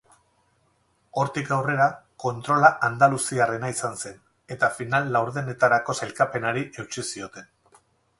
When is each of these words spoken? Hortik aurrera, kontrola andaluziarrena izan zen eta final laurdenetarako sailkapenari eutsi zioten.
Hortik 1.23 1.49
aurrera, 1.57 1.83
kontrola 2.23 2.71
andaluziarrena 2.87 3.69
izan 3.73 3.99
zen 4.07 4.17
eta 4.55 4.71
final 4.79 5.13
laurdenetarako 5.17 5.97
sailkapenari 6.03 6.65
eutsi 6.85 7.05
zioten. 7.11 7.47